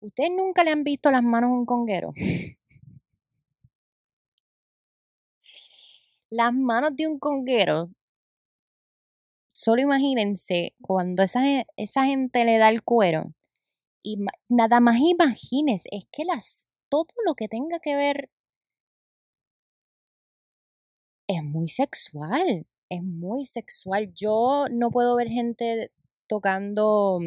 ¿Ustedes 0.00 0.30
nunca 0.30 0.62
le 0.64 0.70
han 0.70 0.84
visto 0.84 1.10
las 1.10 1.22
manos 1.22 1.50
a 1.50 1.54
un 1.54 1.66
conguero? 1.66 2.12
las 6.30 6.52
manos 6.54 6.94
de 6.96 7.06
un 7.06 7.18
conguero. 7.18 7.90
Solo 9.52 9.82
imagínense 9.82 10.74
cuando 10.80 11.22
esa, 11.24 11.42
esa 11.76 12.04
gente 12.04 12.44
le 12.44 12.58
da 12.58 12.68
el 12.68 12.82
cuero. 12.82 13.34
Y 14.02 14.18
nada 14.48 14.80
más 14.80 14.98
imagínense, 15.00 15.88
es 15.92 16.04
que 16.12 16.24
las, 16.24 16.66
todo 16.88 17.06
lo 17.26 17.34
que 17.34 17.48
tenga 17.48 17.80
que 17.80 17.96
ver 17.96 18.30
es 21.26 21.42
muy 21.44 21.68
sexual. 21.68 22.66
Es 22.90 23.02
muy 23.02 23.44
sexual. 23.44 24.12
Yo 24.14 24.66
no 24.70 24.90
puedo 24.90 25.16
ver 25.16 25.28
gente 25.28 25.92
tocando 26.26 27.20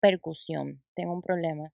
percusión, 0.00 0.82
tengo 0.94 1.12
un 1.14 1.22
problema. 1.22 1.72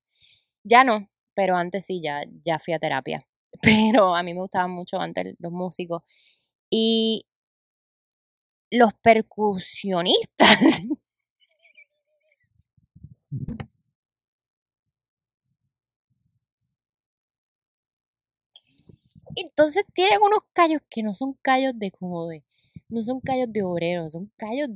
Ya 0.64 0.84
no, 0.84 1.08
pero 1.34 1.56
antes 1.56 1.86
sí, 1.86 2.00
ya, 2.02 2.24
ya 2.44 2.58
fui 2.58 2.74
a 2.74 2.78
terapia. 2.78 3.20
Pero 3.62 4.16
a 4.16 4.22
mí 4.24 4.34
me 4.34 4.40
gustaban 4.40 4.70
mucho 4.72 5.00
antes 5.00 5.36
los 5.38 5.52
músicos. 5.52 6.02
Y 6.70 7.26
los 8.70 8.92
percusionistas. 8.94 10.58
Entonces 19.36 19.84
tienen 19.94 20.18
unos 20.22 20.40
callos 20.52 20.80
que 20.90 21.02
no 21.02 21.14
son 21.14 21.34
callos 21.42 21.72
de 21.78 21.90
como 21.90 22.28
de, 22.28 22.44
no 22.88 23.02
son 23.02 23.20
callos 23.20 23.52
de 23.52 23.62
obrero, 23.62 24.08
son 24.10 24.30
callos 24.36 24.68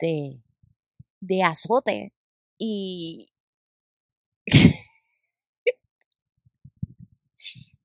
de, 0.00 0.40
de 1.20 1.42
azote. 1.44 2.12
Y 2.62 3.26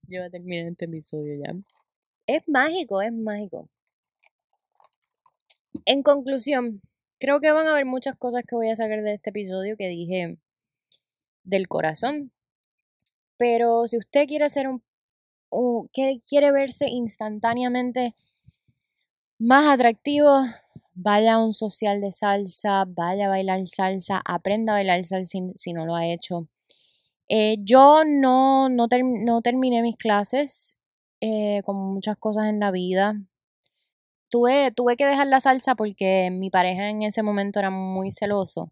yo 0.09 0.19
voy 0.19 0.27
a 0.27 0.29
terminar 0.29 0.67
este 0.69 0.83
episodio 0.83 1.33
ya. 1.41 1.55
Es 2.27 2.43
mágico, 2.49 3.01
es 3.01 3.13
mágico. 3.13 3.69
En 5.85 6.03
conclusión, 6.03 6.81
creo 7.19 7.39
que 7.39 7.53
van 7.53 7.67
a 7.67 7.71
haber 7.71 7.85
muchas 7.85 8.17
cosas 8.17 8.43
que 8.45 8.57
voy 8.57 8.69
a 8.69 8.75
sacar 8.75 9.01
de 9.01 9.13
este 9.13 9.29
episodio 9.29 9.77
que 9.77 9.87
dije 9.87 10.37
del 11.45 11.69
corazón. 11.69 12.33
Pero 13.37 13.87
si 13.87 13.97
usted 13.97 14.27
quiere 14.27 14.43
hacer 14.43 14.67
un, 14.67 14.83
que 15.93 16.19
quiere 16.27 16.51
verse 16.51 16.89
instantáneamente 16.89 18.13
más 19.39 19.67
atractivo, 19.67 20.41
vaya 20.95 21.35
a 21.35 21.43
un 21.43 21.53
social 21.53 22.01
de 22.01 22.11
salsa, 22.11 22.85
vaya 22.87 23.27
a 23.27 23.29
bailar 23.29 23.67
salsa, 23.67 24.21
aprenda 24.25 24.73
a 24.73 24.77
bailar 24.77 25.05
salsa 25.05 25.39
si, 25.55 25.73
no 25.73 25.85
lo 25.85 25.95
ha 25.95 26.07
hecho. 26.07 26.47
Eh, 27.29 27.57
yo 27.59 28.03
no, 28.05 28.69
no, 28.69 28.87
terminé 28.87 29.81
mis 29.81 29.97
clases, 29.97 30.79
eh, 31.21 31.61
como 31.65 31.93
muchas 31.93 32.17
cosas 32.17 32.47
en 32.47 32.59
la 32.59 32.71
vida. 32.71 33.15
Tuve, 34.29 34.71
tuve 34.71 34.97
que 34.97 35.05
dejar 35.05 35.27
la 35.27 35.39
salsa 35.39 35.75
porque 35.75 36.29
mi 36.31 36.49
pareja 36.49 36.89
en 36.89 37.03
ese 37.03 37.23
momento 37.23 37.59
era 37.59 37.69
muy 37.69 38.11
celoso 38.11 38.71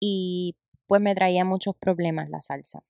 y 0.00 0.56
pues 0.86 1.00
me 1.00 1.14
traía 1.14 1.44
muchos 1.44 1.76
problemas 1.76 2.30
la 2.30 2.40
salsa. 2.40 2.84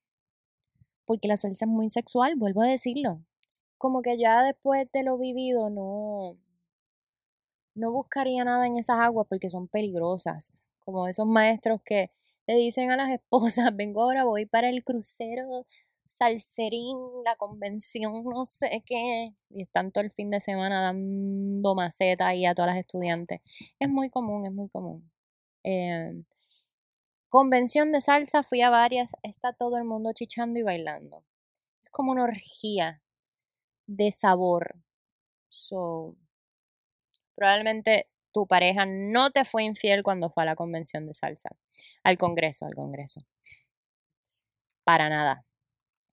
Porque 1.06 1.28
la 1.28 1.36
salsa 1.36 1.66
es 1.66 1.70
muy 1.70 1.88
sexual, 1.88 2.34
vuelvo 2.36 2.62
a 2.62 2.66
decirlo. 2.66 3.20
Como 3.78 4.02
que 4.02 4.18
ya 4.18 4.42
después 4.42 4.90
de 4.92 5.02
lo 5.02 5.18
vivido 5.18 5.70
no, 5.70 6.36
no 7.74 7.92
buscaría 7.92 8.44
nada 8.44 8.66
en 8.66 8.78
esas 8.78 8.98
aguas 8.98 9.26
porque 9.28 9.50
son 9.50 9.68
peligrosas. 9.68 10.68
Como 10.80 11.08
esos 11.08 11.26
maestros 11.26 11.80
que 11.84 12.10
le 12.46 12.54
dicen 12.56 12.90
a 12.90 12.96
las 12.96 13.10
esposas, 13.20 13.74
vengo 13.74 14.02
ahora, 14.02 14.24
voy 14.24 14.46
para 14.46 14.68
el 14.70 14.84
crucero 14.84 15.66
salserín, 16.06 16.96
la 17.24 17.36
convención, 17.36 18.24
no 18.24 18.44
sé 18.44 18.82
qué, 18.86 19.34
y 19.50 19.62
están 19.62 19.92
todo 19.92 20.04
el 20.04 20.10
fin 20.10 20.30
de 20.30 20.40
semana 20.40 20.82
dando 20.82 21.74
maceta 21.74 22.28
ahí 22.28 22.46
a 22.46 22.54
todas 22.54 22.70
las 22.74 22.78
estudiantes. 22.78 23.40
Es 23.78 23.88
muy 23.88 24.10
común, 24.10 24.46
es 24.46 24.52
muy 24.52 24.68
común. 24.68 25.10
Em, 25.62 26.24
convención 27.28 27.92
de 27.92 28.00
salsa, 28.00 28.42
fui 28.42 28.62
a 28.62 28.70
varias, 28.70 29.12
está 29.22 29.52
todo 29.52 29.76
el 29.78 29.84
mundo 29.84 30.12
chichando 30.14 30.58
y 30.58 30.62
bailando. 30.62 31.24
Es 31.84 31.90
como 31.90 32.12
una 32.12 32.24
orgía 32.24 33.02
de 33.86 34.12
sabor. 34.12 34.76
So, 35.48 36.16
probablemente 37.34 38.08
tu 38.32 38.46
pareja 38.46 38.84
no 38.86 39.30
te 39.30 39.44
fue 39.44 39.64
infiel 39.64 40.02
cuando 40.02 40.30
fue 40.30 40.42
a 40.42 40.46
la 40.46 40.56
convención 40.56 41.06
de 41.06 41.14
salsa, 41.14 41.50
al 42.02 42.18
congreso, 42.18 42.66
al 42.66 42.74
congreso. 42.74 43.20
Para 44.84 45.08
nada. 45.08 45.44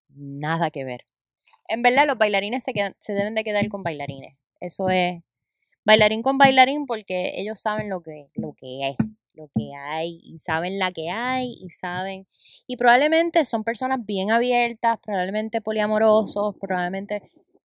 Nada 0.09 0.69
que 0.71 0.83
ver. 0.83 1.05
En 1.67 1.81
verdad, 1.81 2.05
los 2.05 2.17
bailarines 2.17 2.63
se, 2.63 2.73
se 2.99 3.13
deben 3.13 3.35
de 3.35 3.43
quedar 3.43 3.67
con 3.69 3.81
bailarines. 3.81 4.37
Eso 4.59 4.89
es 4.89 5.21
bailarín 5.83 6.21
con 6.21 6.37
bailarín 6.37 6.85
porque 6.85 7.33
ellos 7.35 7.59
saben 7.59 7.89
lo 7.89 8.01
que, 8.01 8.29
lo 8.35 8.53
que 8.53 8.89
es, 8.89 8.97
lo 9.33 9.49
que 9.55 9.73
hay, 9.75 10.19
y 10.23 10.37
saben 10.37 10.79
la 10.79 10.91
que 10.91 11.09
hay, 11.09 11.57
y 11.59 11.69
saben. 11.69 12.27
Y 12.67 12.77
probablemente 12.77 13.45
son 13.45 13.63
personas 13.63 14.05
bien 14.05 14.31
abiertas, 14.31 14.99
probablemente 15.01 15.61
poliamorosos, 15.61 16.55
probablemente 16.59 17.21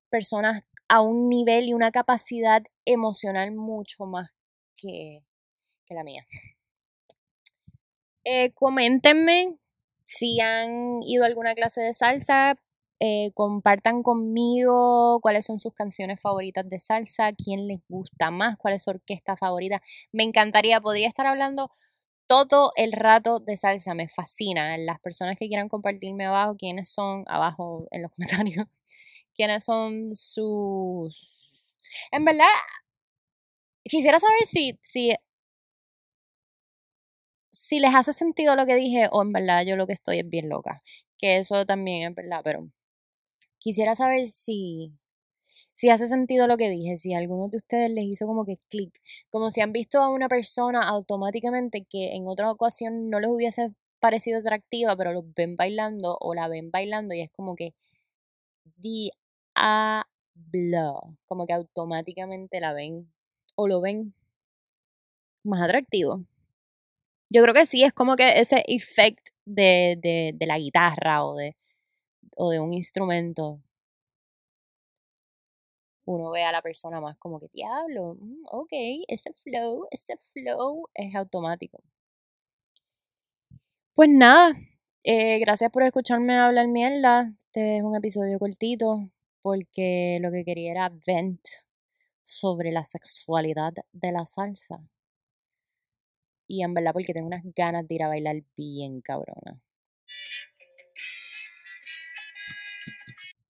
personas 0.08 0.62
a 0.88 1.00
un 1.00 1.28
nivel 1.28 1.68
y 1.68 1.74
una 1.74 1.90
capacidad 1.90 2.62
emocional 2.84 3.52
mucho 3.52 4.06
más 4.06 4.30
que, 4.76 5.22
la 5.88 6.04
mía. 6.04 6.26
Eh, 8.24 8.50
coméntenme 8.52 9.56
si 10.04 10.40
han 10.40 11.02
ido 11.02 11.24
a 11.24 11.26
alguna 11.26 11.54
clase 11.54 11.80
de 11.80 11.94
salsa, 11.94 12.56
eh, 12.98 13.30
compartan 13.34 14.02
conmigo 14.02 15.20
cuáles 15.20 15.44
son 15.44 15.58
sus 15.58 15.74
canciones 15.74 16.20
favoritas 16.20 16.68
de 16.68 16.78
salsa, 16.78 17.32
quién 17.32 17.68
les 17.68 17.80
gusta 17.88 18.30
más, 18.30 18.56
cuál 18.56 18.74
es 18.74 18.84
su 18.84 18.90
orquesta 18.90 19.36
favorita. 19.36 19.82
Me 20.12 20.22
encantaría, 20.22 20.80
podría 20.80 21.08
estar 21.08 21.26
hablando 21.26 21.70
todo 22.26 22.72
el 22.76 22.92
rato 22.92 23.40
de 23.40 23.56
salsa, 23.56 23.94
me 23.94 24.08
fascina. 24.08 24.76
Las 24.78 25.00
personas 25.00 25.36
que 25.38 25.48
quieran 25.48 25.68
compartirme 25.68 26.26
abajo, 26.26 26.56
quiénes 26.56 26.88
son, 26.88 27.24
abajo 27.28 27.86
en 27.90 28.02
los 28.02 28.10
comentarios, 28.16 28.66
quiénes 29.36 29.64
son 29.64 30.14
sus... 30.14 31.76
En 32.10 32.24
verdad, 32.24 32.46
quisiera 33.84 34.18
saber 34.18 34.44
si, 34.44 34.78
si 34.82 35.12
si 37.56 37.78
les 37.80 37.94
hace 37.94 38.12
sentido 38.12 38.54
lo 38.54 38.66
que 38.66 38.74
dije 38.74 39.08
o 39.10 39.22
en 39.22 39.32
verdad 39.32 39.64
yo 39.64 39.76
lo 39.76 39.86
que 39.86 39.94
estoy 39.94 40.18
es 40.20 40.28
bien 40.28 40.48
loca. 40.50 40.82
Que 41.18 41.38
eso 41.38 41.64
también 41.64 42.10
es 42.10 42.14
verdad, 42.14 42.42
pero 42.44 42.68
quisiera 43.58 43.94
saber 43.94 44.26
si, 44.28 44.92
si 45.74 45.90
hace 45.90 46.08
sentido 46.08 46.46
lo 46.48 46.56
que 46.58 46.70
dije, 46.70 46.98
si 46.98 47.14
a 47.14 47.18
alguno 47.18 47.48
de 47.48 47.58
ustedes 47.58 47.90
les 47.90 48.04
hizo 48.06 48.26
como 48.26 48.44
que 48.46 48.58
clic, 48.70 49.00
como 49.30 49.50
si 49.50 49.62
han 49.62 49.72
visto 49.72 50.00
a 50.00 50.10
una 50.10 50.28
persona 50.28 50.88
automáticamente 50.88 51.86
que 51.88 52.14
en 52.16 52.28
otra 52.28 52.50
ocasión 52.50 53.10
no 53.10 53.20
les 53.20 53.30
hubiese 53.30 53.72
parecido 54.00 54.38
atractiva, 54.40 54.96
pero 54.96 55.12
los 55.12 55.24
ven 55.34 55.56
bailando 55.56 56.18
o 56.20 56.34
la 56.34 56.48
ven 56.48 56.70
bailando 56.70 57.14
y 57.14 57.22
es 57.22 57.30
como 57.32 57.56
que 57.56 57.74
diablo, 59.56 61.16
como 61.26 61.46
que 61.46 61.52
automáticamente 61.54 62.60
la 62.60 62.72
ven 62.72 63.12
o 63.56 63.68
lo 63.68 63.80
ven 63.80 64.14
más 65.44 65.62
atractivo. 65.62 66.24
Yo 67.30 67.42
creo 67.42 67.54
que 67.54 67.66
sí, 67.66 67.82
es 67.82 67.92
como 67.92 68.16
que 68.16 68.38
ese 68.40 68.62
efecto 68.68 69.32
de, 69.44 69.98
de, 70.00 70.32
de 70.34 70.46
la 70.46 70.58
guitarra 70.58 71.24
o 71.24 71.34
de, 71.36 71.56
o 72.36 72.50
de 72.50 72.60
un 72.60 72.72
instrumento. 72.72 73.60
Uno 76.04 76.30
ve 76.30 76.44
a 76.44 76.52
la 76.52 76.62
persona 76.62 77.00
más 77.00 77.16
como 77.18 77.40
que 77.40 77.48
diablo, 77.52 78.14
mm, 78.20 78.44
ok, 78.50 78.72
ese 79.08 79.32
flow, 79.32 79.86
ese 79.90 80.16
flow 80.32 80.88
es 80.94 81.14
automático. 81.16 81.82
Pues 83.94 84.08
nada, 84.10 84.52
eh, 85.04 85.38
gracias 85.40 85.70
por 85.72 85.82
escucharme 85.82 86.38
hablar 86.38 86.68
mierda. 86.68 87.32
Este 87.46 87.78
es 87.78 87.82
un 87.82 87.96
episodio 87.96 88.38
cortito 88.38 89.10
porque 89.46 90.18
lo 90.20 90.32
que 90.32 90.44
quería 90.44 90.72
era 90.72 90.92
vent 91.06 91.40
sobre 92.24 92.72
la 92.72 92.82
sexualidad 92.82 93.72
de 93.92 94.10
la 94.10 94.24
salsa. 94.24 94.82
Y 96.48 96.64
en 96.64 96.74
verdad 96.74 96.92
porque 96.92 97.12
tengo 97.12 97.28
unas 97.28 97.44
ganas 97.54 97.86
de 97.86 97.94
ir 97.94 98.02
a 98.02 98.08
bailar 98.08 98.42
bien 98.56 99.00
cabrona. 99.00 99.62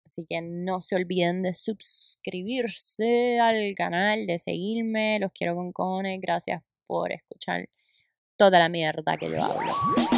Así 0.04 0.26
que 0.30 0.42
no 0.42 0.82
se 0.82 0.98
olviden 0.98 1.44
de 1.44 1.54
suscribirse 1.54 3.40
al 3.40 3.74
canal, 3.74 4.28
de 4.28 4.38
seguirme. 4.38 5.18
Los 5.22 5.32
quiero 5.32 5.56
con 5.56 5.72
cojones. 5.72 6.20
Gracias 6.20 6.62
por 6.88 7.14
escuchar 7.14 7.70
toda 8.36 8.60
la 8.60 8.68
mierda 8.68 9.16
que 9.16 9.30
yo 9.30 9.42
hablo. 9.42 10.15